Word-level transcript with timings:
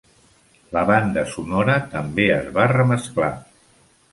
La 0.77 0.81
banda 0.91 1.25
sonora 1.35 1.75
també 1.93 2.27
es 2.39 2.51
va 2.57 2.67
remesclar. 2.73 3.31